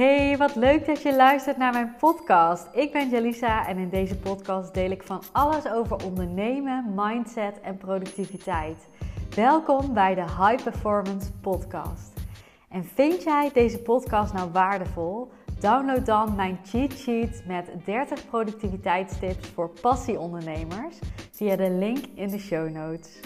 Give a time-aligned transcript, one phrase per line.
[0.00, 2.68] Hey, wat leuk dat je luistert naar mijn podcast.
[2.72, 7.76] Ik ben Jalisa en in deze podcast deel ik van alles over ondernemen, mindset en
[7.76, 8.88] productiviteit.
[9.34, 12.12] Welkom bij de High Performance Podcast.
[12.68, 15.30] En vind jij deze podcast nou waardevol?
[15.58, 20.98] Download dan mijn cheat sheet met 30 productiviteitstips voor passieondernemers
[21.30, 23.20] via de link in de show notes.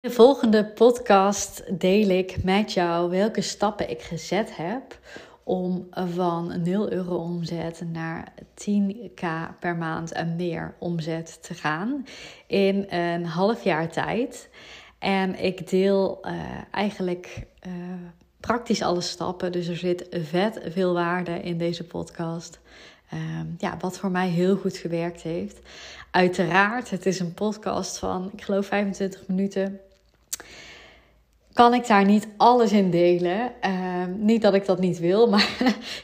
[0.00, 4.98] De volgende podcast deel ik met jou welke stappen ik gezet heb
[5.44, 9.24] om van 0 euro omzet naar 10k
[9.60, 12.06] per maand en meer omzet te gaan
[12.46, 14.48] in een half jaar tijd.
[14.98, 16.32] En ik deel uh,
[16.70, 17.72] eigenlijk uh,
[18.40, 22.60] praktisch alle stappen, dus er zit vet veel waarde in deze podcast.
[23.14, 23.20] Uh,
[23.58, 25.58] ja, wat voor mij heel goed gewerkt heeft.
[26.10, 29.80] Uiteraard, het is een podcast van, ik geloof, 25 minuten
[31.58, 33.52] kan ik daar niet alles in delen.
[33.60, 35.48] Ehm, niet dat ik dat niet wil, maar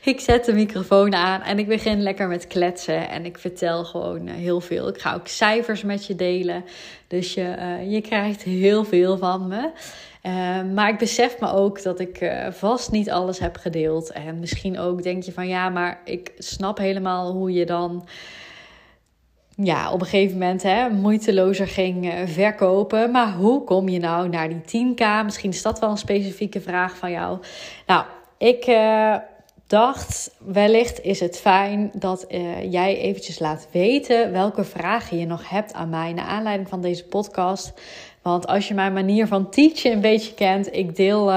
[0.03, 3.09] ik zet de microfoon aan en ik begin lekker met kletsen.
[3.09, 4.89] En ik vertel gewoon eh, heel veel.
[4.89, 6.65] Ik ga ook cijfers met je delen.
[7.07, 9.71] Dus je, uh, je krijgt heel veel van me.
[10.23, 14.13] Ehm, maar ik besef me ook dat ik uh, vast niet alles heb gedeeld.
[14.13, 18.07] En misschien ook denk je van ja, maar ik snap helemaal hoe je dan
[19.57, 23.11] ja, op een gegeven moment hè, moeitelozer ging uh, verkopen.
[23.11, 25.25] Maar hoe kom je nou naar die 10k?
[25.25, 27.39] Misschien is dat wel een specifieke vraag van jou.
[27.87, 28.05] Nou,
[28.39, 29.17] ik uh,
[29.67, 35.49] dacht, wellicht is het fijn dat uh, jij eventjes laat weten welke vragen je nog
[35.49, 37.73] hebt aan mij naar aanleiding van deze podcast.
[38.23, 41.33] Want als je mijn manier van teachen een beetje kent, ik deel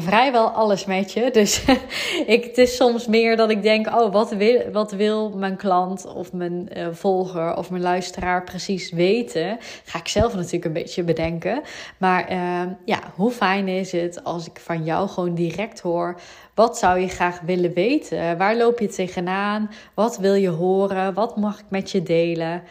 [0.00, 1.30] vrijwel alles met je.
[1.30, 1.64] Dus
[2.26, 6.04] ik, het is soms meer dat ik denk: oh, wat wil, wat wil mijn klant
[6.14, 9.58] of mijn uh, volger of mijn luisteraar precies weten?
[9.84, 11.62] Ga ik zelf natuurlijk een beetje bedenken.
[11.98, 16.20] Maar uh, ja, hoe fijn is het als ik van jou gewoon direct hoor.
[16.54, 18.38] Wat zou je graag willen weten?
[18.38, 19.70] Waar loop je tegenaan?
[19.94, 21.14] Wat wil je horen?
[21.14, 22.62] Wat mag ik met je delen?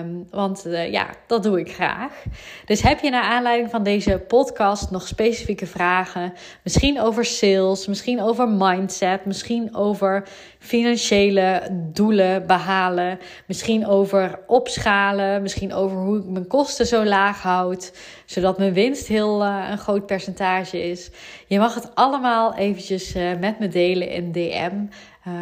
[0.00, 2.24] Um, want uh, ja, dat doe ik graag.
[2.64, 6.32] Dus heb je naar aanleiding van deze podcast nog specifieke vragen?
[6.62, 10.28] Misschien over sales, misschien over mindset, misschien over
[10.58, 17.92] financiële doelen behalen, misschien over opschalen, misschien over hoe ik mijn kosten zo laag houd,
[18.24, 21.10] zodat mijn winst heel uh, een groot percentage is.
[21.46, 24.84] Je mag het allemaal eventjes uh, met me delen in DM.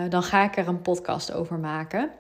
[0.09, 2.11] dan ga ik er een podcast over maken.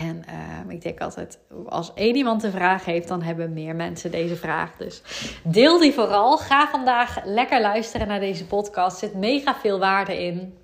[0.00, 1.38] En uh, ik denk altijd,
[1.68, 4.76] als één iemand de vraag heeft, dan hebben meer mensen deze vraag.
[4.76, 5.02] Dus
[5.44, 6.38] deel die vooral.
[6.38, 9.02] Ga vandaag lekker luisteren naar deze podcast.
[9.02, 10.58] Er zit mega veel waarde in.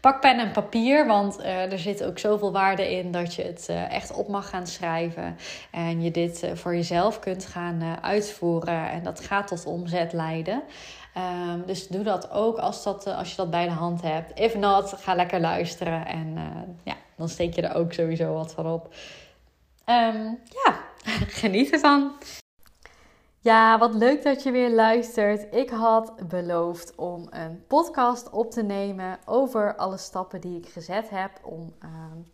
[0.00, 3.66] Pak pen en papier, want uh, er zit ook zoveel waarde in dat je het
[3.70, 5.36] uh, echt op mag gaan schrijven.
[5.70, 8.90] En je dit uh, voor jezelf kunt gaan uitvoeren.
[8.90, 10.62] En dat gaat tot omzet leiden.
[11.52, 14.38] Um, dus doe dat ook als, dat, als je dat bij de hand hebt.
[14.38, 16.06] If not, ga lekker luisteren.
[16.06, 16.38] En
[16.84, 18.94] ja, dan steek je er ook sowieso wat van op.
[19.86, 20.80] Um, ja,
[21.40, 22.12] geniet ervan.
[23.38, 25.54] Ja, wat leuk dat je weer luistert.
[25.54, 31.10] Ik had beloofd om een podcast op te nemen over alle stappen die ik gezet
[31.10, 32.26] heb om um,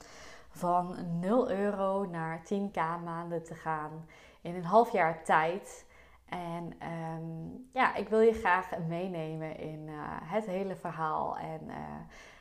[0.50, 4.06] van 0 euro naar 10k maanden te gaan
[4.42, 5.84] in een half jaar tijd.
[6.28, 6.72] En
[7.14, 11.36] um, ja, ik wil je graag meenemen in uh, het hele verhaal.
[11.36, 11.74] En uh,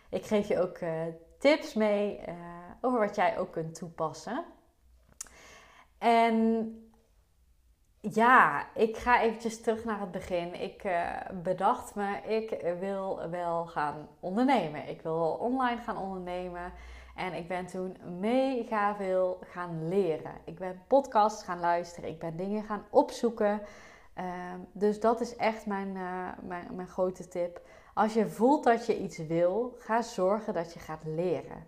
[0.10, 0.90] ik geef je ook uh,
[1.42, 2.36] tips mee uh,
[2.82, 4.44] over wat jij ook kunt toepassen.
[5.98, 6.76] En
[8.02, 10.62] ja, ik ga eventjes terug naar het begin.
[10.62, 11.10] Ik uh,
[11.44, 14.88] bedacht me, ik wil wel gaan ondernemen.
[14.88, 16.74] Ik wil online gaan ondernemen.
[17.16, 20.34] En ik ben toen mega veel gaan leren.
[20.46, 22.10] Ik ben podcasts gaan luisteren.
[22.10, 23.62] Ik ben dingen gaan opzoeken.
[24.18, 24.26] Uh,
[24.72, 27.62] dus dat is echt mijn, uh, mijn, mijn grote tip.
[27.94, 31.68] Als je voelt dat je iets wil, ga zorgen dat je gaat leren.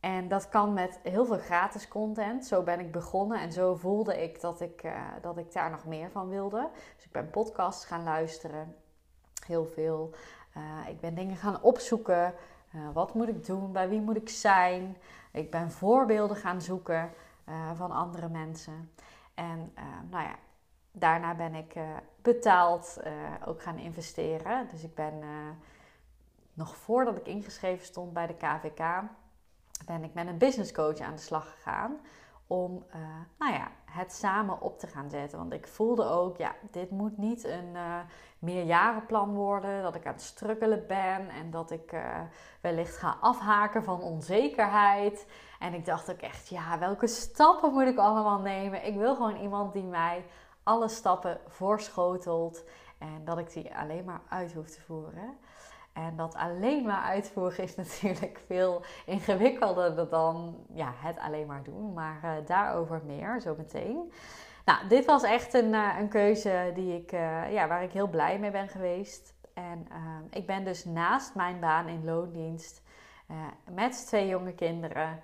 [0.00, 2.46] En dat kan met heel veel gratis content.
[2.46, 5.84] Zo ben ik begonnen en zo voelde ik dat ik, uh, dat ik daar nog
[5.84, 6.68] meer van wilde.
[6.96, 8.76] Dus ik ben podcasts gaan luisteren,
[9.46, 10.10] heel veel.
[10.56, 12.34] Uh, ik ben dingen gaan opzoeken.
[12.74, 13.72] Uh, wat moet ik doen?
[13.72, 14.96] Bij wie moet ik zijn?
[15.32, 17.10] Ik ben voorbeelden gaan zoeken
[17.74, 18.90] van andere mensen.
[19.34, 19.72] En
[20.10, 20.34] nou ja,
[20.92, 21.82] daarna ben ik uh,
[22.22, 23.12] betaald uh,
[23.48, 24.68] ook gaan investeren.
[24.70, 25.28] Dus ik ben uh,
[26.52, 29.02] nog voordat ik ingeschreven stond bij de KVK,
[29.86, 31.98] ben ik met een business coach aan de slag gegaan.
[32.46, 32.84] Om
[33.38, 35.38] nou ja, het samen op te gaan zetten.
[35.38, 37.76] Want ik voelde ook, ja, dit moet niet een
[38.38, 39.82] meerjarenplan worden.
[39.82, 41.94] Dat ik aan het strukkelen ben en dat ik
[42.60, 45.26] wellicht ga afhaken van onzekerheid.
[45.58, 48.86] En ik dacht ook echt, ja, welke stappen moet ik allemaal nemen?
[48.86, 50.24] Ik wil gewoon iemand die mij
[50.70, 52.64] alle stappen voorschotelt
[52.98, 55.38] En dat ik die alleen maar uit hoef te voeren.
[55.92, 61.92] En dat alleen maar uitvoeren is natuurlijk veel ingewikkelder dan ja, het alleen maar doen.
[61.92, 64.12] Maar uh, daarover meer zo meteen.
[64.64, 68.08] Nou, dit was echt een, uh, een keuze die ik, uh, ja, waar ik heel
[68.08, 69.34] blij mee ben geweest.
[69.54, 69.86] En
[70.30, 72.82] ik ben dus naast mijn baan in loondienst
[73.70, 75.20] met twee jonge kinderen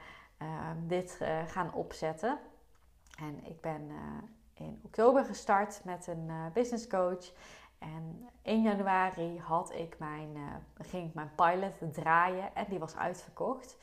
[0.86, 2.38] dit gaan opzetten.
[3.18, 3.90] En ik ben
[4.60, 7.32] in oktober gestart met een business coach.
[7.78, 10.42] En 1 januari had ik mijn, uh,
[10.86, 13.76] ging ik mijn pilot draaien en die was uitverkocht.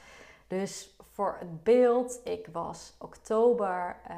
[0.48, 4.16] Dus voor het beeld, ik was oktober, uh,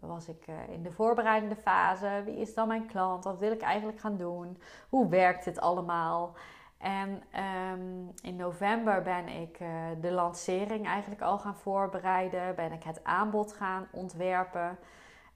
[0.00, 2.22] was ik uh, in de voorbereidende fase.
[2.24, 3.24] Wie is dan mijn klant?
[3.24, 4.58] Wat wil ik eigenlijk gaan doen?
[4.88, 6.34] Hoe werkt dit allemaal?
[6.78, 7.22] En
[7.72, 9.58] um, in november ben ik
[10.00, 12.54] de lancering eigenlijk al gaan voorbereiden.
[12.54, 14.78] Ben ik het aanbod gaan ontwerpen.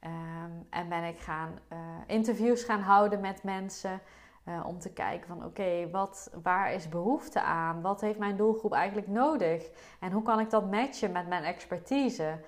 [0.04, 4.00] Ehm, en ben ik gaan uh, interviews gaan houden met mensen.
[4.48, 7.80] Uh, om te kijken van oké, wat waar is behoefte aan?
[7.80, 9.70] Wat heeft mijn doelgroep eigenlijk nodig?
[10.00, 12.40] En hoe kan ik dat matchen met mijn expertise?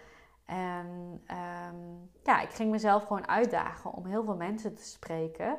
[0.45, 0.87] En
[1.31, 5.59] um, ja, ik ging mezelf gewoon uitdagen om heel veel mensen te spreken.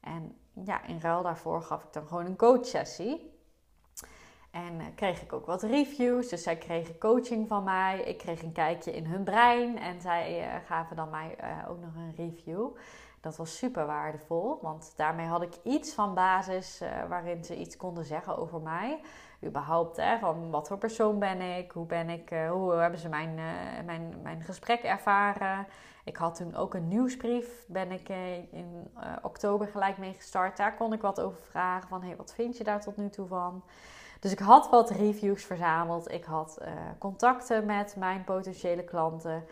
[0.00, 3.35] En ja, in ruil daarvoor gaf ik dan gewoon een coachsessie.
[4.56, 6.28] En uh, kreeg ik ook wat reviews.
[6.28, 8.00] Dus zij kregen coaching van mij.
[8.00, 9.78] Ik kreeg een kijkje in hun brein.
[9.78, 12.68] En zij uh, gaven dan mij uh, ook nog een review.
[13.20, 14.58] Dat was super waardevol.
[14.62, 19.00] Want daarmee had ik iets van basis waarin ze iets konden zeggen over mij.
[19.44, 21.70] Überhaupt, hè, van wat voor persoon ben ik?
[21.70, 23.34] Hoe, ben ik, hoe hebben ze mijn,
[23.84, 25.66] mijn, mijn gesprek ervaren?
[26.04, 27.64] Ik had toen ook een nieuwsbrief.
[27.68, 28.08] Ben ik
[28.50, 28.90] in
[29.22, 30.56] oktober gelijk mee gestart.
[30.56, 31.88] Daar kon ik wat over vragen.
[31.88, 33.62] Van hey, wat vind je daar tot nu toe van?
[34.20, 36.12] Dus ik had wat reviews verzameld.
[36.12, 36.68] Ik had uh,
[36.98, 39.44] contacten met mijn potentiële klanten.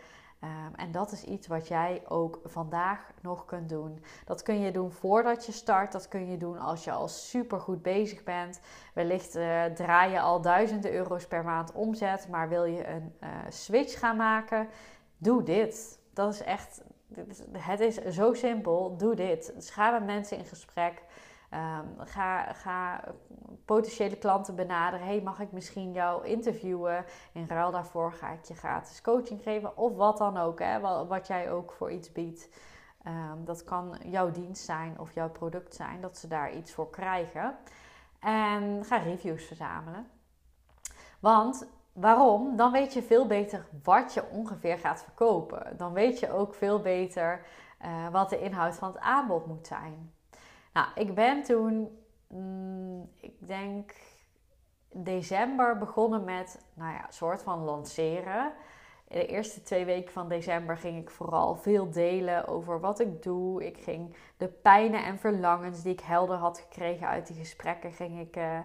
[0.43, 4.03] Um, en dat is iets wat jij ook vandaag nog kunt doen.
[4.25, 5.91] Dat kun je doen voordat je start.
[5.91, 8.59] Dat kun je doen als je al super goed bezig bent.
[8.93, 13.29] Wellicht uh, draai je al duizenden euro's per maand omzet, maar wil je een uh,
[13.49, 14.67] switch gaan maken?
[15.17, 15.99] Doe dit.
[16.13, 16.81] Dat is echt.
[17.51, 18.97] Het is zo simpel.
[18.97, 19.53] Doe dit.
[19.55, 21.03] Dus met mensen in gesprek.
[21.55, 23.03] Um, ga, ga
[23.65, 25.05] potentiële klanten benaderen.
[25.05, 27.05] Hey, mag ik misschien jou interviewen?
[27.33, 29.77] In ruil daarvoor ga ik je gratis coaching geven.
[29.77, 32.49] Of wat dan ook, hè, wat, wat jij ook voor iets biedt.
[33.07, 36.89] Um, dat kan jouw dienst zijn of jouw product zijn, dat ze daar iets voor
[36.89, 37.57] krijgen.
[38.19, 40.07] En ga reviews verzamelen.
[41.19, 42.55] Want waarom?
[42.55, 45.77] Dan weet je veel beter wat je ongeveer gaat verkopen.
[45.77, 47.45] Dan weet je ook veel beter
[47.85, 50.13] uh, wat de inhoud van het aanbod moet zijn.
[50.75, 53.93] Nou, ik ben toen, mm, ik denk
[54.91, 58.53] december begonnen met, nou ja, soort van lanceren.
[59.07, 63.23] In de eerste twee weken van december ging ik vooral veel delen over wat ik
[63.23, 63.65] doe.
[63.65, 68.19] Ik ging de pijnen en verlangens die ik helder had gekregen uit die gesprekken, ging
[68.19, 68.59] ik, uh,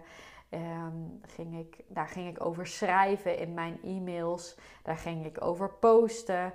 [0.50, 4.58] um, ging ik, daar ging ik over schrijven in mijn e-mails.
[4.82, 6.52] Daar ging ik over posten.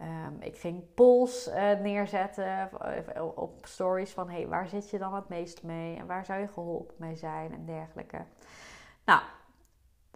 [0.00, 2.70] Um, ik ging polls uh, neerzetten
[3.36, 6.48] op stories van hey, waar zit je dan het meest mee en waar zou je
[6.48, 8.24] geholpen mee zijn en dergelijke.
[9.04, 9.20] Nou,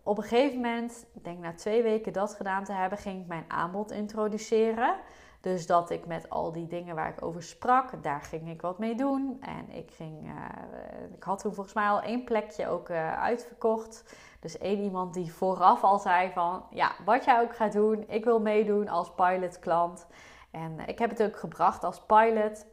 [0.02, 3.26] op een gegeven moment, ik denk na twee weken dat gedaan te hebben, ging ik
[3.26, 4.96] mijn aanbod introduceren.
[5.42, 8.78] Dus dat ik met al die dingen waar ik over sprak, daar ging ik wat
[8.78, 9.36] mee doen.
[9.40, 14.16] En ik, ging, uh, ik had toen volgens mij al één plekje ook uh, uitverkocht.
[14.40, 18.24] Dus één iemand die vooraf al zei van, ja, wat jij ook gaat doen, ik
[18.24, 20.06] wil meedoen als pilot klant.
[20.50, 22.66] En ik heb het ook gebracht als pilot.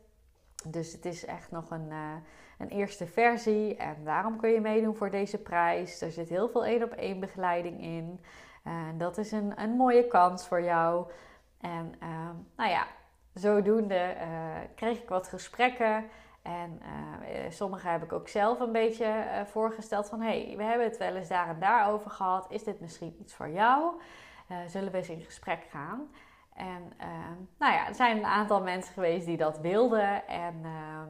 [0.68, 2.14] Dus het is echt nog een, uh,
[2.58, 3.76] een eerste versie.
[3.76, 6.02] En daarom kun je meedoen voor deze prijs.
[6.02, 8.20] Er zit heel veel één op één begeleiding in.
[8.64, 11.08] En dat is een, een mooie kans voor jou.
[11.62, 12.88] En uh, nou ja,
[13.34, 14.26] zodoende uh,
[14.76, 16.10] kreeg ik wat gesprekken.
[16.42, 20.22] En uh, sommige heb ik ook zelf een beetje voorgesteld van...
[20.22, 22.46] hey, we hebben het wel eens daar en daar over gehad.
[22.50, 24.02] Is dit misschien iets voor jou?
[24.68, 26.08] Zullen we eens in gesprek gaan?
[26.54, 26.94] En
[27.58, 30.28] nou ja, er zijn een aantal mensen geweest die dat wilden.
[30.28, 31.10] En ehm,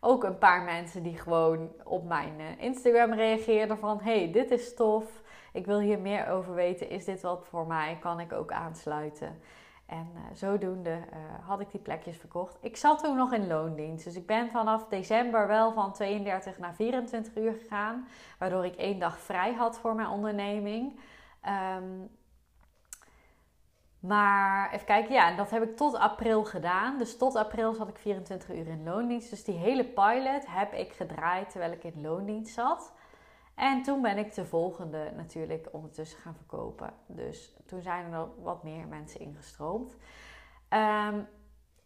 [0.00, 4.00] ook een paar mensen die gewoon op mijn Instagram reageerden van...
[4.00, 5.04] hey, dit is tof.
[5.52, 6.90] Ik wil hier meer over weten.
[6.90, 7.98] Is dit wat voor mij?
[8.00, 9.40] Kan ik ook aansluiten?
[9.86, 12.58] En uh, zodoende uh, had ik die plekjes verkocht.
[12.60, 14.04] Ik zat toen nog in loondienst.
[14.04, 18.08] Dus ik ben vanaf december wel van 32 naar 24 uur gegaan.
[18.38, 21.00] Waardoor ik één dag vrij had voor mijn onderneming.
[21.78, 22.10] Um,
[24.06, 26.98] maar even kijken, ja, dat heb ik tot april gedaan.
[26.98, 29.30] Dus tot april zat ik 24 uur in loondienst.
[29.30, 32.92] Dus die hele pilot heb ik gedraaid terwijl ik in loondienst zat.
[33.56, 36.92] En toen ben ik de volgende natuurlijk ondertussen gaan verkopen.
[37.06, 39.96] Dus toen zijn er wat meer mensen ingestroomd.
[40.70, 41.28] Um,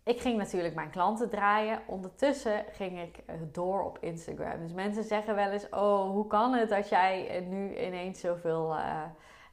[0.05, 1.83] ik ging natuurlijk mijn klanten draaien.
[1.87, 4.61] Ondertussen ging ik eh, door op Instagram.
[4.61, 8.77] Dus mensen zeggen wel eens: Oh, hoe kan het dat jij nu ineens zoveel.
[8.77, 9.03] Uh,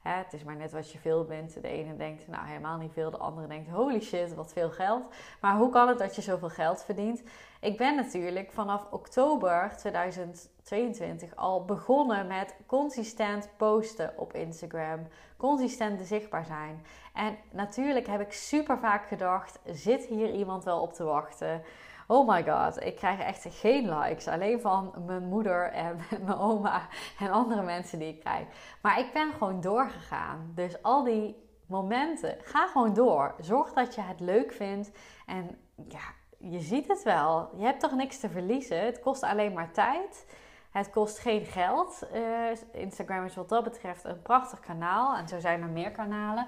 [0.02, 1.62] hè, het is maar net wat je veel bent.
[1.62, 3.10] De ene denkt, nou helemaal niet veel.
[3.10, 5.14] De andere denkt, holy shit, wat veel geld.
[5.40, 7.22] Maar hoe kan het dat je zoveel geld verdient?
[7.60, 15.06] Ik ben natuurlijk vanaf oktober 2022 al begonnen met consistent posten op Instagram.
[15.36, 16.84] Consistent zichtbaar zijn.
[17.14, 21.62] En natuurlijk heb ik super vaak gedacht: zit hier iemand wel op te wachten?
[22.10, 24.28] Oh my god, ik krijg echt geen likes.
[24.28, 26.88] Alleen van mijn moeder en mijn oma
[27.18, 28.46] en andere mensen die ik krijg.
[28.82, 30.52] Maar ik ben gewoon doorgegaan.
[30.54, 31.36] Dus al die
[31.66, 33.34] momenten, ga gewoon door.
[33.40, 34.90] Zorg dat je het leuk vindt.
[35.26, 36.00] En ja,
[36.38, 37.50] je ziet het wel.
[37.56, 38.84] Je hebt toch niks te verliezen.
[38.84, 40.26] Het kost alleen maar tijd.
[40.70, 42.02] Het kost geen geld.
[42.14, 45.16] Uh, Instagram is wat dat betreft een prachtig kanaal.
[45.16, 46.46] En zo zijn er meer kanalen.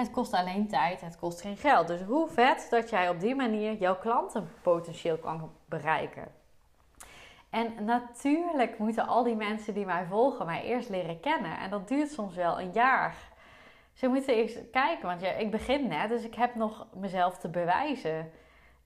[0.00, 1.86] Het kost alleen tijd, het kost geen geld.
[1.86, 6.28] Dus hoe vet dat jij op die manier jouw klantenpotentieel kan bereiken.
[7.50, 11.58] En natuurlijk moeten al die mensen die mij volgen mij eerst leren kennen.
[11.58, 13.16] En dat duurt soms wel een jaar.
[13.92, 17.48] Ze moeten eerst kijken, want ja, ik begin net, dus ik heb nog mezelf te
[17.48, 18.30] bewijzen.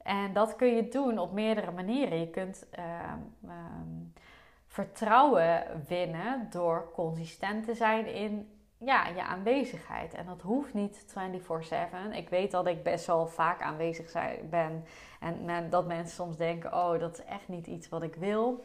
[0.02, 2.20] En dat kun je doen op meerdere manieren.
[2.20, 3.18] Je kunt ehm,
[3.48, 4.02] ehm,
[4.66, 8.53] vertrouwen winnen door consistent te zijn in
[8.84, 10.14] ja, je aanwezigheid.
[10.14, 12.12] En dat hoeft niet 24/7.
[12.12, 14.12] Ik weet dat ik best wel vaak aanwezig
[14.50, 14.84] ben.
[15.20, 18.64] En, dat mensen soms denken: oh, dat is echt niet iets wat ik wil.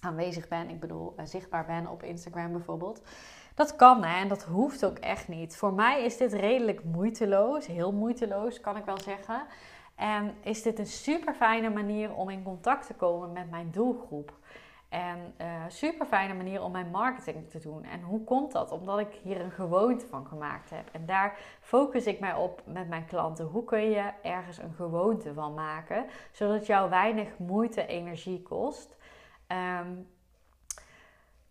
[0.00, 3.02] Aanwezig ben, ik bedoel uh, zichtbaar ben op Instagram bijvoorbeeld.
[3.54, 5.56] Dat kan hè, en dat hoeft ook echt niet.
[5.56, 9.42] Voor mij is dit redelijk moeiteloos, heel moeiteloos kan ik wel zeggen.
[9.94, 14.32] En is dit een super fijne manier om in contact te komen met mijn doelgroep.
[14.88, 17.84] En uh, super fijne manier om mijn marketing te doen.
[17.84, 18.70] En hoe komt dat?
[18.70, 20.88] Omdat ik hier een gewoonte van gemaakt heb.
[20.92, 23.44] En daar focus ik mij op met mijn klanten.
[23.44, 28.96] Hoe kun je ergens een gewoonte van maken, zodat jou weinig moeite, energie kost?
[29.46, 29.92] Ehm,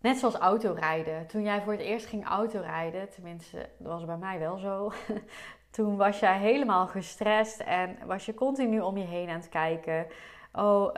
[0.00, 1.26] net zoals autorijden.
[1.26, 4.92] Toen jij voor het eerst ging autorijden, tenminste, dat was bij mij wel zo.
[5.76, 10.06] Toen was jij helemaal gestrest en was je continu om je heen aan het kijken.
[10.56, 10.90] Oh,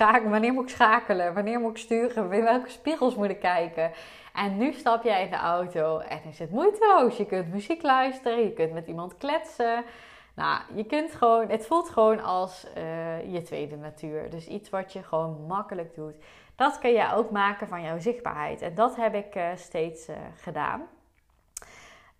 [0.00, 1.34] uh, wanneer moet ik schakelen?
[1.34, 2.32] Wanneer moet ik sturen?
[2.32, 3.90] In welke spiegels moet ik kijken?
[4.34, 7.16] En nu stap jij in de auto en is het moeiteloos.
[7.16, 9.84] Je kunt muziek luisteren, je kunt met iemand kletsen.
[10.34, 14.30] Nou, je kunt gewoon, het voelt gewoon als uh, je tweede natuur.
[14.30, 16.14] Dus iets wat je gewoon makkelijk doet.
[16.56, 18.62] Dat kun je ook maken van jouw zichtbaarheid.
[18.62, 20.88] En dat heb ik steeds gedaan.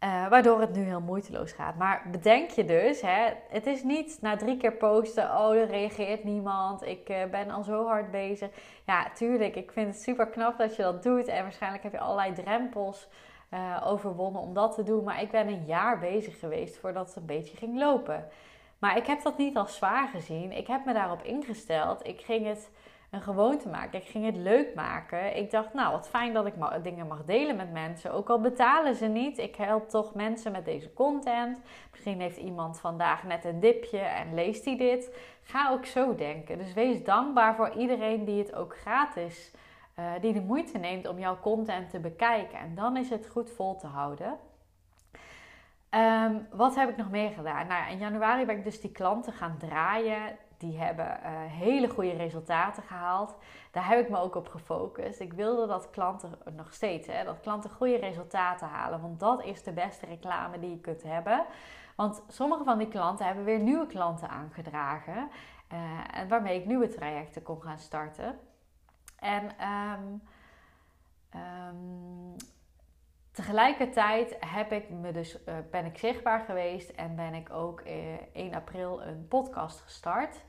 [0.04, 1.76] Uh, waardoor het nu heel moeiteloos gaat.
[1.76, 6.24] Maar bedenk je dus, hè, het is niet na drie keer posten, oh er reageert
[6.24, 8.50] niemand, ik uh, ben al zo hard bezig.
[8.86, 12.00] Ja, tuurlijk, ik vind het super knap dat je dat doet en waarschijnlijk heb je
[12.00, 13.08] allerlei drempels
[13.50, 15.04] uh, overwonnen om dat te doen.
[15.04, 18.28] Maar ik ben een jaar bezig geweest voordat het een beetje ging lopen.
[18.78, 20.52] Maar ik heb dat niet als zwaar gezien.
[20.52, 22.06] Ik heb me daarop ingesteld.
[22.06, 22.70] Ik ging het
[23.10, 24.00] een gewoonte maken.
[24.00, 25.36] Ik ging het leuk maken.
[25.36, 28.12] Ik dacht, nou, wat fijn dat ik dingen mag delen met mensen.
[28.12, 31.60] Ook al betalen ze niet, ik help toch mensen met deze content.
[31.90, 35.16] Misschien heeft iemand vandaag net een dipje en leest hij dit.
[35.42, 36.58] Ga ook zo denken.
[36.58, 39.52] Dus wees dankbaar voor iedereen die het ook gratis,
[39.98, 42.58] uh, die de moeite neemt om jouw content te bekijken.
[42.58, 44.38] En dan is het goed vol te houden.
[45.90, 47.66] Um, wat heb ik nog meer gedaan?
[47.66, 52.12] Nou, in januari ben ik dus die klanten gaan draaien die hebben uh, hele goede
[52.12, 53.36] resultaten gehaald.
[53.70, 55.20] Daar heb ik me ook op gefocust.
[55.20, 59.00] Ik wilde dat klanten, nog steeds, hè, dat klanten goede resultaten halen.
[59.00, 61.44] Want dat is de beste reclame die je kunt hebben.
[61.96, 65.30] Want sommige van die klanten hebben weer nieuwe klanten aangedragen.
[65.72, 65.78] Uh,
[66.12, 68.38] en waarmee ik nieuwe trajecten kon gaan starten.
[69.18, 69.44] En
[69.88, 70.22] um,
[73.32, 77.82] tegelijkertijd heb ik me dus, uh, ben ik zichtbaar geweest en ben ik ook
[78.32, 80.44] 1 april een podcast gestart.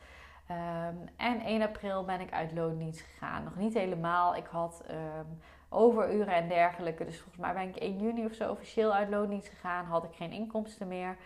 [0.52, 3.44] Um, en 1 april ben ik uit loondienst gegaan.
[3.44, 4.36] Nog niet helemaal.
[4.36, 7.06] Ik had um, overuren en dergelijke.
[7.06, 9.86] Dus volgens mij ben ik 1 juni of zo officieel uit loondienst gegaan.
[9.86, 11.18] Had ik geen inkomsten meer.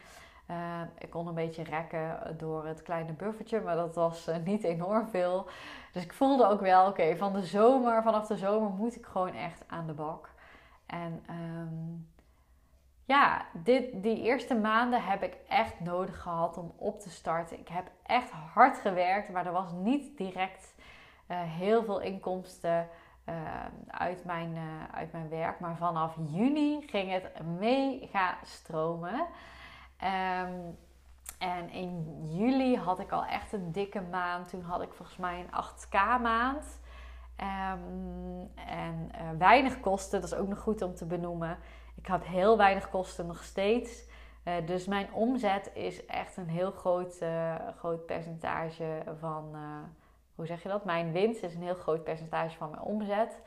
[0.52, 4.64] Uh, ik kon een beetje rekken door het kleine buffertje, maar dat was uh, niet
[4.64, 5.48] enorm veel.
[5.92, 9.34] Dus ik voelde ook wel, oké, van de zomer, vanaf de zomer moet ik gewoon
[9.34, 10.30] echt aan de bak.
[10.86, 12.08] En um,
[13.06, 17.60] ja, dit, die eerste maanden heb ik echt nodig gehad om op te starten.
[17.60, 20.75] Ik heb echt hard gewerkt, maar er was niet direct
[21.27, 22.89] uh, heel veel inkomsten
[23.30, 23.36] uh,
[23.88, 24.62] uit, mijn, uh,
[24.92, 25.60] uit mijn werk.
[25.60, 29.25] Maar vanaf juni ging het mega stromen.
[30.44, 30.77] Um,
[31.39, 34.50] en in juli had ik al echt een dikke maand.
[34.50, 36.80] Toen had ik volgens mij een 8k maand.
[37.42, 41.58] Um, en weinig kosten, dat is ook nog goed om te benoemen.
[41.96, 44.04] Ik had heel weinig kosten nog steeds.
[44.65, 47.22] dus mijn omzet is echt een heel groot,
[47.77, 49.56] groot percentage van,
[50.36, 50.86] hoe zeg je dat?
[50.86, 53.42] Mijn winst is een heel groot percentage van mijn omzet.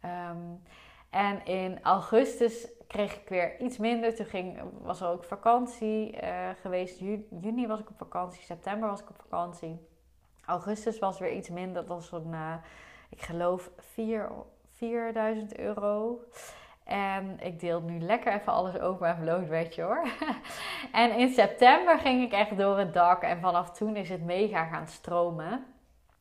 [0.00, 0.38] Ehm,
[1.10, 4.14] en in augustus kreeg ik weer iets minder.
[4.14, 6.18] Toen ging, was er ook vakantie
[6.60, 6.98] geweest.
[7.40, 9.88] Juni was ik op vakantie, september was ik op vakantie.
[10.44, 11.74] Augustus was weer iets minder.
[11.74, 12.34] Dat was zo'n,
[13.10, 14.30] ik geloof, 4,
[14.72, 16.20] 4000 euro.
[16.84, 20.08] En ik deel nu lekker even alles over mijn verloot, weet je hoor.
[20.92, 23.22] en in september ging ik echt door het dak.
[23.22, 25.66] En vanaf toen is het mega gaan stromen.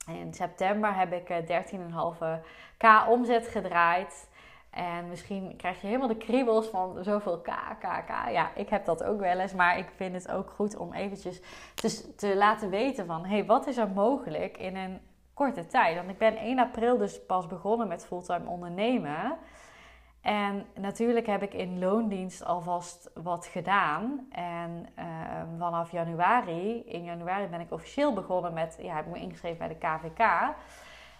[0.08, 4.32] In september heb ik 13,5k eh, omzet gedraaid.
[4.70, 7.50] En misschien krijg je helemaal de kriebels van zoveel k,
[7.80, 8.30] k, k.
[8.32, 9.54] Ja, ik heb dat ook wel eens.
[9.54, 11.42] Maar ik vind het ook goed om eventjes
[11.74, 13.26] te, te laten weten van...
[13.26, 15.00] Hé, hey, wat is er mogelijk in een
[15.44, 15.96] korte tijd?
[15.96, 19.38] Want ik ben 1 april dus pas begonnen met fulltime ondernemen...
[20.24, 24.28] En natuurlijk heb ik in loondienst alvast wat gedaan.
[24.32, 29.20] En ehm, vanaf januari, in januari ben ik officieel begonnen met, ja, heb ik me
[29.20, 30.54] ingeschreven bij de KVK.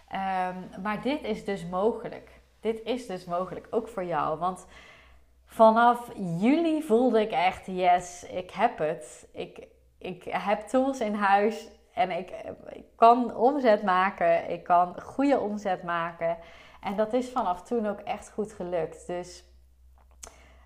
[0.08, 2.40] Ehm, maar dit is dus mogelijk.
[2.60, 4.38] Dit is dus mogelijk, ook voor jou.
[4.38, 4.66] Want
[5.46, 9.28] vanaf juli voelde ik echt, yes, ik heb het.
[9.32, 9.66] Ik,
[9.98, 12.30] ik heb tools in huis en ik,
[12.68, 14.50] ik kan omzet maken.
[14.50, 16.36] Ik kan goede omzet maken.
[16.80, 19.06] En dat is vanaf toen ook echt goed gelukt.
[19.06, 19.44] Dus,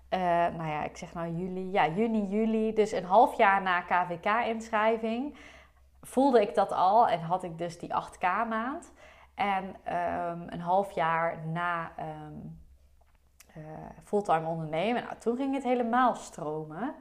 [0.09, 2.73] uh, nou ja, ik zeg nou juli, ja, juni, juli.
[2.73, 5.37] Dus een half jaar na KVK-inschrijving
[6.01, 8.91] voelde ik dat al en had ik dus die 8K maand.
[9.35, 12.59] En um, een half jaar na um,
[13.57, 13.63] uh,
[14.03, 16.95] fulltime ondernemen, nou, toen ging het helemaal stromen.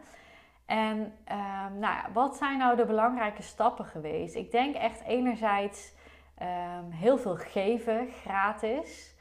[0.69, 4.35] En um, nou ja, wat zijn nou de belangrijke stappen geweest?
[4.35, 5.97] Ik denk echt enerzijds
[6.39, 9.15] Ehm, heel veel geven, gratis.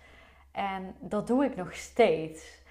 [0.52, 2.66] En dat doe ik nog steeds.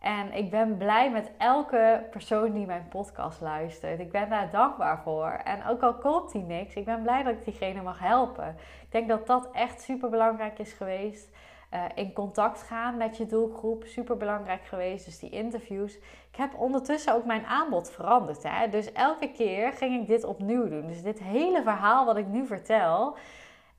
[0.00, 4.00] En ik ben blij met elke persoon die mijn podcast luistert.
[4.00, 5.30] Ik ben daar dankbaar voor.
[5.30, 8.56] En ook al koopt hij niks, ik ben blij dat ik diegene mag helpen.
[8.82, 11.28] Ik denk dat dat echt super belangrijk is geweest.
[11.74, 15.04] Uh, in contact gaan met je doelgroep, super belangrijk geweest.
[15.04, 15.96] Dus die interviews.
[16.30, 18.42] Ik heb ondertussen ook mijn aanbod veranderd.
[18.42, 18.68] Hè?
[18.68, 20.86] Dus elke keer ging ik dit opnieuw doen.
[20.86, 23.16] Dus dit hele verhaal wat ik nu vertel,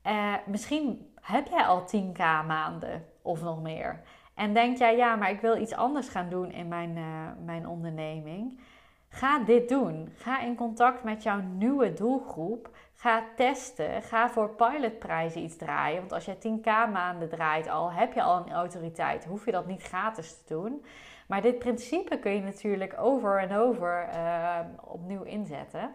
[0.06, 4.00] uh, misschien heb jij al 10k maanden of nog meer.
[4.34, 7.04] En denk jij, ja, maar ik wil iets anders gaan doen in mijn, uh,
[7.44, 8.60] mijn onderneming.
[9.08, 10.12] Ga dit doen.
[10.16, 12.70] Ga in contact met jouw nieuwe doelgroep.
[12.96, 14.02] Ga testen.
[14.02, 15.98] Ga voor pilotprijzen iets draaien.
[15.98, 19.24] Want als je 10k maanden draait al, heb je al een autoriteit.
[19.24, 20.84] Hoef je dat niet gratis te doen.
[21.28, 25.94] Maar dit principe kun je natuurlijk over en over uh, opnieuw inzetten.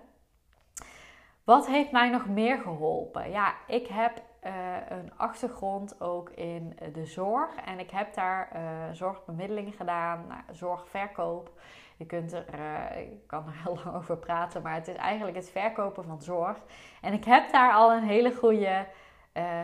[1.44, 3.32] Wat heeft mij nog meer geholpen?
[3.32, 7.56] Ja, ik heb uh, een achtergrond ook in de zorg.
[7.56, 11.52] En ik heb daar uh, zorgbemiddeling gedaan, nou, zorgverkoop.
[11.98, 15.38] Je kunt er, uh, ik kan er heel lang over praten, maar het is eigenlijk
[15.38, 16.58] het verkopen van zorg.
[17.02, 18.88] En ik heb daar al een hele goede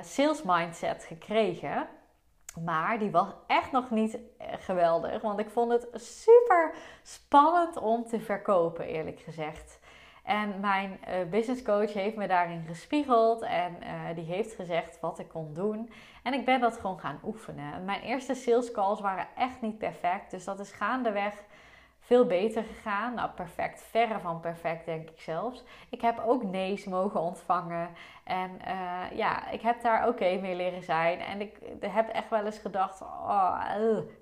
[0.01, 1.87] sales mindset gekregen.
[2.65, 8.19] Maar die was echt nog niet geweldig, want ik vond het super spannend om te
[8.19, 9.79] verkopen, eerlijk gezegd.
[10.27, 15.19] En mijn uh, business coach heeft me daarin gespiegeld en uh, die heeft gezegd wat
[15.19, 15.91] ik kon doen.
[16.23, 17.85] En ik ben dat gewoon gaan oefenen.
[17.85, 21.33] Mijn eerste sales calls waren echt niet perfect, dus dat is gaandeweg
[21.99, 23.13] veel beter gegaan.
[23.13, 25.63] Nou, perfect, verre van perfect denk ik zelfs.
[25.89, 27.89] Ik heb ook nee's mogen ontvangen
[28.23, 31.19] en uh, ja, ik heb daar oké mee leren zijn.
[31.19, 33.61] En ik heb echt wel eens gedacht, oh,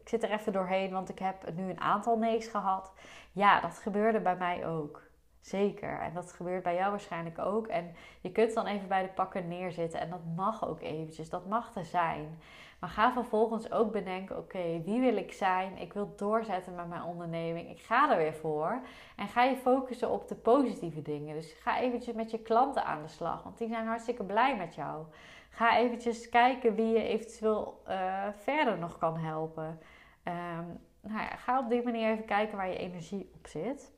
[0.01, 2.93] ik zit er even doorheen, want ik heb nu een aantal nee's gehad.
[3.31, 5.04] Ja, dat gebeurde bij mij ook.
[5.45, 5.99] Zeker.
[5.99, 7.67] En dat gebeurt bij jou waarschijnlijk ook.
[7.67, 9.99] En je kunt dan even bij de pakken neerzitten.
[9.99, 11.29] En dat mag ook eventjes.
[11.29, 12.39] Dat mag er zijn.
[12.79, 15.77] Maar ga vervolgens ook bedenken: oké, wie wil ik zijn?
[15.77, 17.69] Ik wil doorzetten met mijn onderneming.
[17.69, 18.81] Ik ga er weer voor.
[19.15, 21.35] En ga je focussen op de positieve dingen.
[21.35, 23.43] Dus ga eventjes met je klanten aan de slag.
[23.43, 25.05] Want die zijn hartstikke blij met jou.
[25.49, 29.79] Ga eventjes kijken wie je eventueel uh, verder nog kan helpen.
[30.23, 33.94] Um, nou ja, ga op die manier even kijken waar je energie op zit.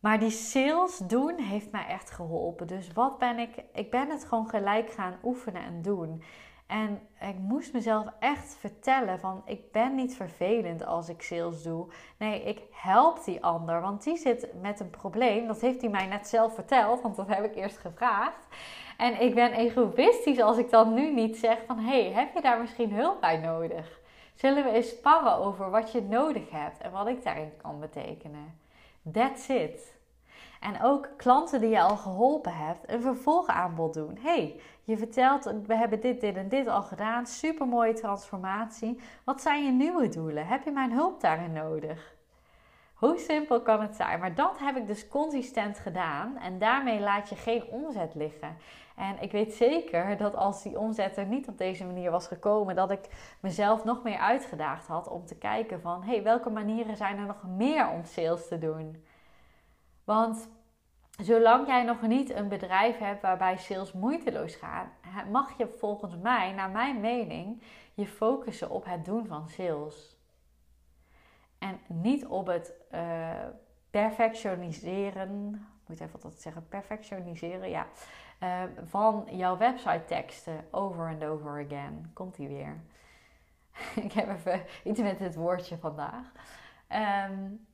[0.00, 2.66] Maar die sales doen heeft mij echt geholpen.
[2.66, 3.64] Dus wat ben ik?
[3.72, 6.22] Ik ben het gewoon gelijk gaan oefenen en doen.
[6.66, 11.86] En ik moest mezelf echt vertellen van ik ben niet vervelend als ik sales doe.
[12.18, 15.46] Nee, ik help die ander, want die zit met een probleem.
[15.46, 18.46] Dat heeft hij mij net zelf verteld, want dat heb ik eerst gevraagd.
[18.96, 22.60] En ik ben egoïstisch als ik dan nu niet zeg van hey, heb je daar
[22.60, 24.00] misschien hulp bij nodig?
[24.34, 28.60] Zullen we eens sparren over wat je nodig hebt en wat ik daarin kan betekenen?
[29.12, 29.98] That's it.
[30.60, 34.18] En ook klanten die je al geholpen hebt, een vervolgaanbod doen.
[34.20, 37.26] hey, je vertelt, we hebben dit, dit en dit al gedaan.
[37.26, 39.00] Super mooie transformatie.
[39.24, 40.46] Wat zijn je nieuwe doelen?
[40.46, 42.14] Heb je mijn hulp daarin nodig?
[42.94, 44.20] Hoe simpel kan het zijn?
[44.20, 48.56] Maar dat heb ik dus consistent gedaan en daarmee laat je geen omzet liggen.
[49.00, 52.74] En ik weet zeker dat als die omzet er niet op deze manier was gekomen,
[52.74, 53.08] dat ik
[53.40, 57.26] mezelf nog meer uitgedaagd had om te kijken van, hé, hey, welke manieren zijn er
[57.26, 59.04] nog meer om sales te doen?
[60.04, 60.48] Want
[61.22, 64.86] zolang jij nog niet een bedrijf hebt waarbij sales moeiteloos gaat,
[65.30, 67.62] mag je volgens mij, naar mijn mening,
[67.94, 70.16] je focussen op het doen van sales.
[71.58, 73.30] En niet op het uh,
[73.90, 77.86] perfectioniseren, ik moet even wat zeggen, perfectioniseren, ja,
[78.42, 82.10] uh, van jouw website teksten over en over again.
[82.14, 82.80] Komt die weer?
[84.04, 86.32] ik heb even iets met het woordje vandaag.
[87.28, 87.68] Um,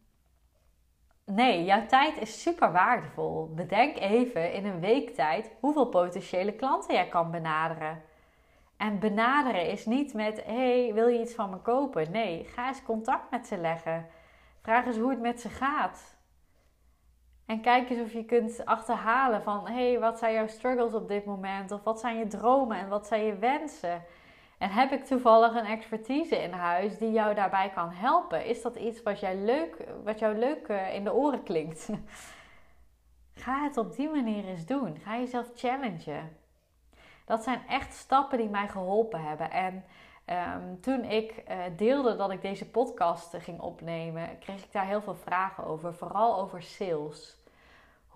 [1.32, 3.52] Nee, jouw tijd is super waardevol.
[3.54, 8.02] Bedenk even in een week tijd hoeveel potentiële klanten jij kan benaderen.
[8.76, 12.10] En benaderen is niet met: hey, wil je iets van me kopen?
[12.10, 14.06] Nee, ga eens contact met ze leggen.
[14.62, 16.15] Vraag eens hoe het met ze gaat.
[17.46, 21.24] En kijk eens of je kunt achterhalen van: hey, wat zijn jouw struggles op dit
[21.24, 21.72] moment?
[21.72, 24.04] Of wat zijn je dromen en wat zijn je wensen?
[24.58, 28.44] En heb ik toevallig een expertise in huis die jou daarbij kan helpen?
[28.44, 31.88] Is dat iets wat, jij leuk, wat jou leuk eh, in de oren klinkt?
[33.34, 34.98] Ga het op die manier eens doen.
[34.98, 36.36] Ga jezelf challengen.
[37.24, 39.50] Dat zijn echt stappen die mij geholpen hebben.
[39.50, 39.84] En
[40.24, 45.02] ehm, toen ik uh, deelde dat ik deze podcast ging opnemen, kreeg ik daar heel
[45.02, 45.94] veel vragen over.
[45.94, 47.35] Vooral over sales.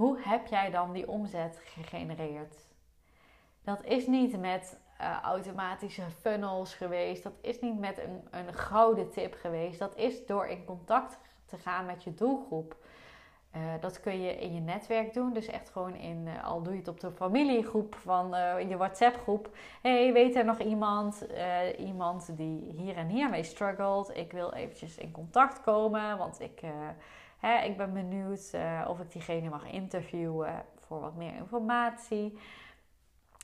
[0.00, 2.56] Hoe heb jij dan die omzet gegenereerd?
[3.62, 7.22] Dat is niet met uh, automatische funnels geweest.
[7.22, 9.78] Dat is niet met een, een gouden tip geweest.
[9.78, 12.76] Dat is door in contact te gaan met je doelgroep.
[13.56, 15.32] Uh, dat kun je in je netwerk doen.
[15.32, 18.76] Dus echt gewoon in, uh, al doe je het op de familiegroep van in je
[18.76, 19.56] WhatsApp groep.
[19.82, 21.26] hey, weet er nog iemand?
[21.78, 24.16] iemand die hier en hier mee struggelt.
[24.16, 26.18] Ik wil eventjes in contact komen.
[26.18, 26.62] Want ik,
[27.40, 28.54] hè, ik ben benieuwd
[28.86, 32.38] of ik diegene mag interviewen voor wat meer informatie.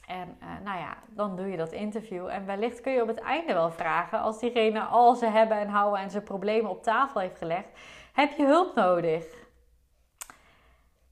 [0.06, 2.26] En uh, nou ja, dan doe je dat interview.
[2.26, 5.68] En wellicht kun je op het einde wel vragen, als diegene al ze hebben en
[5.68, 7.68] houden en zijn problemen op tafel heeft gelegd,
[8.12, 9.44] heb je hulp nodig?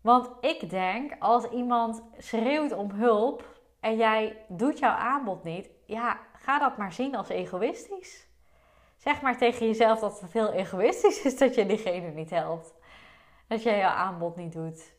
[0.01, 6.20] Want ik denk, als iemand schreeuwt om hulp en jij doet jouw aanbod niet, ja,
[6.33, 8.23] ga dat maar zien als egoïstisch.
[9.04, 12.74] Zeg maar tegen jezelf dat het heel egoïstisch is dat je diegene niet helpt.
[13.46, 14.92] Dat jij jouw aanbod niet doet.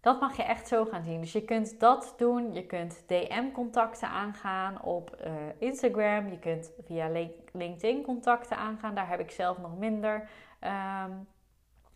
[0.00, 1.20] Dat mag je echt zo gaan zien.
[1.20, 2.52] Dus je kunt dat doen.
[2.52, 6.28] Je kunt DM-contacten aangaan op uh, Instagram.
[6.28, 7.08] Je kunt via
[7.52, 8.94] LinkedIn contacten aangaan.
[8.94, 10.28] Daar heb ik zelf nog minder
[10.60, 11.28] um,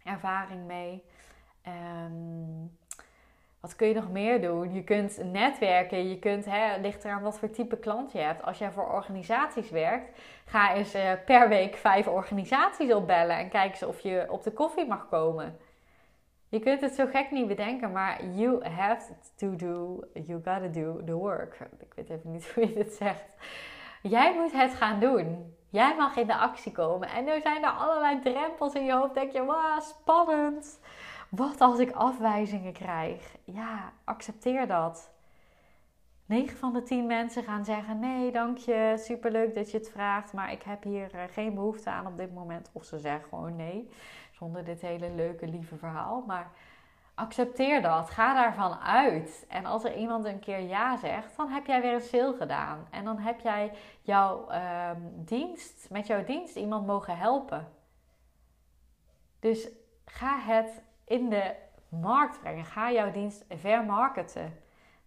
[0.02, 1.04] ervaring mee.
[1.66, 2.78] Um,
[3.60, 4.72] wat kun je nog meer doen?
[4.72, 6.08] Je kunt netwerken.
[6.08, 8.42] Je kunt, hè, ligt eraan wat voor type klant je hebt.
[8.42, 13.70] Als jij voor organisaties werkt, ga eens uh, per week vijf organisaties opbellen en kijk
[13.70, 15.56] eens of je op de koffie mag komen.
[16.48, 21.04] Je kunt het zo gek niet bedenken, maar you have to do, you gotta do
[21.04, 21.58] the work.
[21.80, 23.24] Ik weet even niet hoe je dit zegt.
[24.02, 25.56] Jij moet het gaan doen.
[25.70, 27.08] Jij mag in de actie komen.
[27.08, 29.14] En er zijn er allerlei drempels in je hoofd.
[29.14, 30.80] Denk je, wauw, spannend.
[31.28, 33.36] Wat als ik afwijzingen krijg?
[33.44, 35.10] Ja, accepteer dat.
[36.26, 40.32] 9 van de 10 mensen gaan zeggen: Nee, dank je, superleuk dat je het vraagt,
[40.32, 42.70] maar ik heb hier eh, geen behoefte aan op dit moment.
[42.72, 43.90] Of ze zeggen gewoon nee
[44.38, 46.24] zonder dit hele leuke, lieve verhaal.
[46.26, 46.50] Maar
[47.14, 48.10] accepteer dat.
[48.10, 49.46] Ga daarvan uit.
[49.48, 52.86] En als er iemand een keer ja zegt, dan heb jij weer een sale gedaan.
[52.90, 57.68] En dan heb jij jouw ehm, dienst, met jouw dienst iemand mogen helpen.
[59.40, 59.68] Dus
[60.04, 61.54] ga het in de
[61.88, 62.64] markt brengen.
[62.64, 64.42] Ga jouw dienst vermarkten.
[64.42, 64.54] Er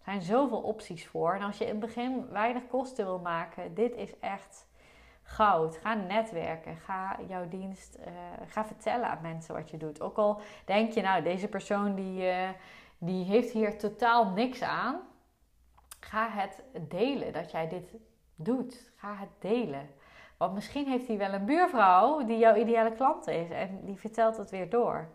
[0.04, 1.34] zijn zoveel opties voor.
[1.34, 4.68] En als je in het begin weinig kosten wil maken, dit is echt
[5.24, 5.78] goud.
[5.78, 6.76] Ga netwerken.
[6.76, 8.06] Ga jouw dienst, uh,
[8.48, 10.02] ga vertellen aan mensen wat je doet.
[10.02, 12.50] Ook al denk je, nou, deze persoon die, uh,
[12.98, 15.00] die heeft hier totaal niks aan.
[16.00, 17.96] Ga het delen dat jij dit
[18.36, 18.92] doet.
[18.96, 19.90] Ga het delen.
[20.38, 24.38] Want misschien heeft hij wel een buurvrouw die jouw ideale klant is en die vertelt
[24.38, 25.08] het weer door.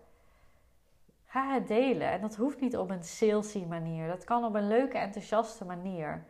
[1.27, 2.11] Ga het delen.
[2.11, 4.09] En dat hoeft niet op een salesy manier.
[4.09, 6.25] Dat kan op een leuke, enthousiaste manier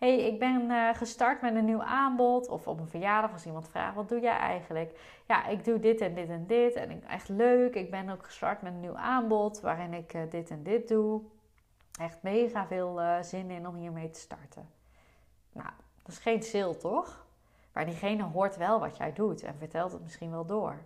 [0.00, 2.48] hey, ik ben uh, gestart met een nieuw aanbod.
[2.48, 4.98] Of op een verjaardag als iemand vraagt, wat doe jij eigenlijk?
[5.26, 6.74] Ja, ik doe dit en dit en dit.
[6.74, 7.74] En ik, echt leuk.
[7.74, 11.22] Ik ben ook gestart met een nieuw aanbod waarin ik uh, dit en dit doe.
[12.00, 14.68] Echt mega veel uh, zin in om hiermee te starten.
[15.52, 15.70] Nou,
[16.02, 17.26] dat is geen sale, toch?
[17.72, 20.78] Maar diegene hoort wel wat jij doet en vertelt het misschien wel door.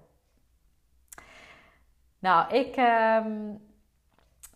[2.24, 3.60] Nou, ik um,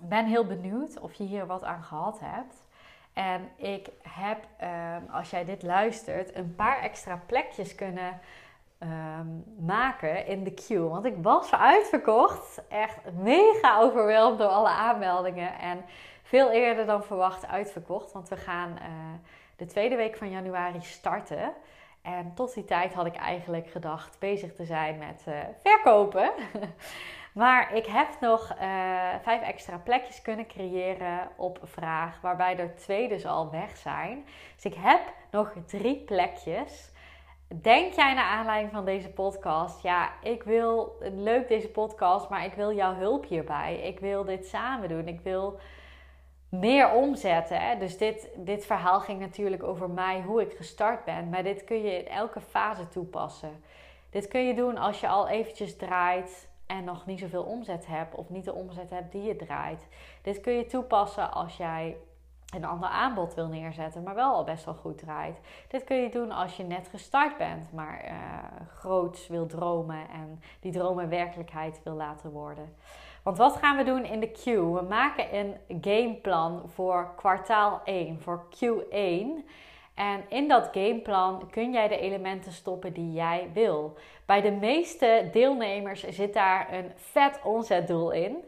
[0.00, 2.64] ben heel benieuwd of je hier wat aan gehad hebt.
[3.12, 8.20] En ik heb, ehm, als jij dit luistert, een paar extra plekjes kunnen
[8.78, 9.26] ehm,
[9.66, 10.88] maken in de queue.
[10.88, 12.62] Want ik was uitverkocht.
[12.68, 15.58] Echt mega overweldigd door alle aanmeldingen.
[15.58, 15.84] En
[16.22, 18.12] veel eerder dan verwacht uitverkocht.
[18.12, 18.84] Want we gaan uh,
[19.56, 21.52] de tweede week van januari starten.
[22.02, 26.30] En tot die tijd had ik eigenlijk gedacht bezig te zijn met uh, verkopen.
[27.38, 28.58] maar ik heb nog uh,
[29.22, 34.24] vijf extra plekjes kunnen creëren op vraag, waarbij er twee dus al weg zijn.
[34.54, 36.92] Dus ik heb nog drie plekjes.
[37.62, 39.82] Denk jij naar aanleiding van deze podcast?
[39.82, 43.80] Ja, ik wil leuk deze podcast, maar ik wil jouw hulp hierbij.
[43.80, 45.08] Ik wil dit samen doen.
[45.08, 45.58] Ik wil
[46.48, 47.60] meer omzetten.
[47.60, 47.78] Hè?
[47.78, 51.28] Dus dit, dit verhaal ging natuurlijk over mij, hoe ik gestart ben.
[51.28, 53.62] Maar dit kun je in elke fase toepassen.
[54.10, 58.14] Dit kun je doen als je al eventjes draait en nog niet zoveel omzet hebt.
[58.14, 59.88] Of niet de omzet hebt die je draait.
[60.22, 61.96] Dit kun je toepassen als jij
[62.54, 65.40] een ander aanbod wil neerzetten, maar wel al best wel goed draait.
[65.68, 68.12] Dit kun je doen als je net gestart bent, maar uh,
[68.74, 72.74] groots wil dromen en die dromen werkelijkheid wil laten worden.
[73.22, 74.44] Want wat gaan we doen in de Q?
[74.44, 79.44] We maken een gameplan voor kwartaal 1, voor Q1.
[79.98, 83.96] En in dat gameplan kun jij de elementen stoppen die jij wil.
[84.26, 88.44] Bij de meeste deelnemers zit daar een vet omzetdoel in.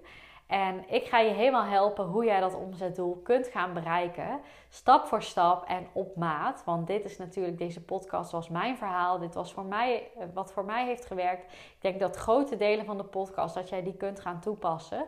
[0.46, 4.40] En ik ga je helemaal helpen hoe jij dat omzetdoel kunt gaan bereiken.
[4.68, 6.62] Stap voor stap en op maat.
[6.64, 9.18] Want dit is natuurlijk, deze podcast was mijn verhaal.
[9.18, 11.52] Dit was voor mij, eh, wat voor mij heeft gewerkt.
[11.52, 15.06] Ik denk dat grote delen van de podcast, dat jij die kunt gaan toepassen.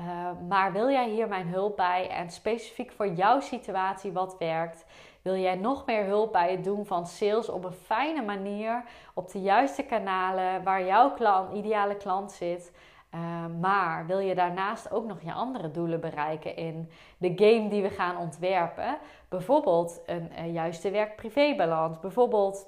[0.00, 4.84] Uh, maar wil jij hier mijn hulp bij en specifiek voor jouw situatie wat werkt?
[5.22, 9.32] Wil jij nog meer hulp bij het doen van sales op een fijne manier, op
[9.32, 12.72] de juiste kanalen waar jouw klant, ideale klant zit?
[13.10, 17.82] Ehm, maar wil je daarnaast ook nog je andere doelen bereiken in de game die
[17.82, 18.98] we gaan ontwerpen?
[19.28, 22.00] Bijvoorbeeld een, een juiste werk-privé-balans.
[22.00, 22.66] Bijvoorbeeld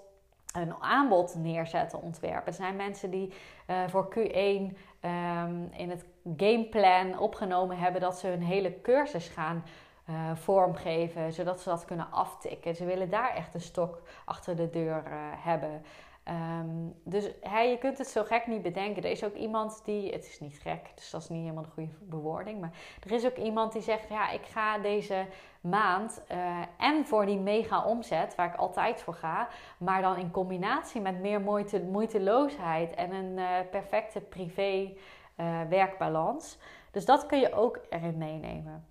[0.54, 2.46] een aanbod neerzetten, ontwerpen.
[2.46, 3.32] Er zijn mensen die
[3.70, 6.04] uh, voor Q1 um, ehm, in het
[6.36, 9.64] gameplan opgenomen hebben dat ze hun hele cursus gaan
[10.10, 12.74] uh, vormgeven, zodat ze dat kunnen aftikken.
[12.74, 15.82] Ze willen daar echt een stok achter de deur uh, hebben.
[16.28, 19.02] Um, dus hey, je kunt het zo gek niet bedenken.
[19.02, 21.70] Er is ook iemand die, het is niet gek, dus dat is niet helemaal de
[21.70, 22.72] goede bewoording, maar
[23.04, 25.26] er is ook iemand die zegt: Ja, ik ga deze
[25.60, 30.30] maand uh, en voor die mega omzet, waar ik altijd voor ga, maar dan in
[30.30, 36.56] combinatie met meer moeite, moeiteloosheid en een perfecte privé-werkbalans.
[36.56, 38.84] Eh, dus dat kun je ook erin meenemen.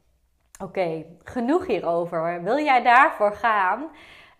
[0.63, 2.43] Oké, genoeg hierover.
[2.43, 3.89] Wil jij daarvoor gaan?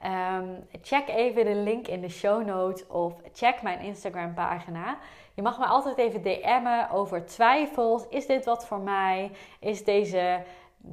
[0.06, 4.98] Um, check even de link in de show notes of check mijn Instagram pagina.
[5.34, 8.08] Je mag me altijd even DM'en over twijfels.
[8.10, 9.32] Is dit wat voor mij?
[9.60, 10.44] Is deze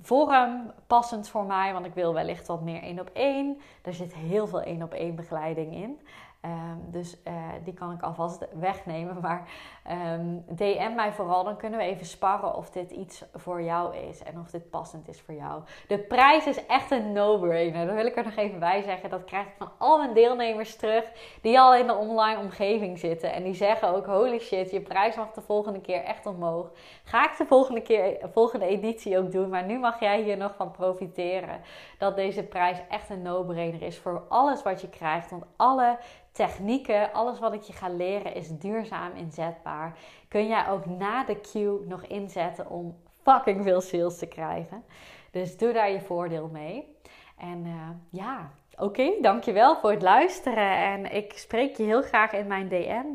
[0.02, 1.72] vorm passend voor mij?
[1.72, 3.60] Want ik wil wellicht wat meer één op één.
[3.82, 6.00] Er zit heel veel één op één begeleiding in.
[6.46, 9.20] Ehm, dus uh, die kan ik alvast wegnemen.
[9.20, 9.48] Maar
[9.90, 13.96] um, ehm, DM mij vooral, dan kunnen we even sparren of dit iets voor jou
[13.96, 15.62] is en of dit passend is voor jou.
[15.88, 17.86] De prijs is echt een no-brainer.
[17.86, 19.10] Dat wil ik er nog even bij zeggen.
[19.10, 21.04] Dat krijg ik van al mijn deelnemers terug
[21.42, 23.32] die al in de online omgeving zitten.
[23.32, 26.70] En die zeggen ook: holy shit, je prijs mag de volgende keer echt omhoog.
[27.04, 29.48] Ga ik de volgende keer, volgende editie ook doen.
[29.48, 31.60] Maar nu mag jij hier nog van profiteren.
[31.98, 35.30] Dat deze prijs echt een no-brainer is voor alles wat je krijgt.
[35.30, 35.98] Want alle
[36.36, 39.98] technieken, alles wat ik je ga leren is duurzaam inzetbaar.
[40.28, 44.84] Kun jij ook na de queue nog inzetten om fucking veel sales te krijgen.
[45.30, 46.96] Dus doe daar je voordeel mee.
[47.38, 50.76] En uh, ja, oké, dankjewel voor het luisteren.
[50.76, 53.06] En ik spreek je heel graag in mijn DM.